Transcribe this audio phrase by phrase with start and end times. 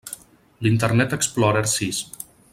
[0.67, 2.03] L'Internet Explorer sis.